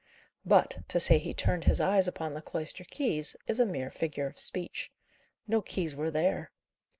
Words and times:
But, 0.43 0.79
to 0.87 0.99
say 0.99 1.19
he 1.19 1.31
turned 1.31 1.65
his 1.65 1.79
eyes 1.79 2.07
upon 2.07 2.33
the 2.33 2.41
cloister 2.41 2.83
keys, 2.83 3.35
is 3.45 3.59
a 3.59 3.67
mere 3.67 3.91
figure 3.91 4.25
of 4.25 4.39
speech. 4.39 4.91
No 5.45 5.61
keys 5.61 5.95
were 5.95 6.09
there. 6.09 6.49